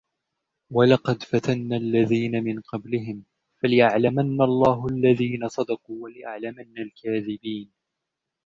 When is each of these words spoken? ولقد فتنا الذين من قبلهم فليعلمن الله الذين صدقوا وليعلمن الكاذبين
ولقد 0.71 1.23
فتنا 1.23 1.77
الذين 1.77 2.43
من 2.43 2.59
قبلهم 2.61 3.23
فليعلمن 3.63 4.41
الله 4.41 4.87
الذين 4.87 5.47
صدقوا 5.47 6.03
وليعلمن 6.03 6.77
الكاذبين 6.77 7.71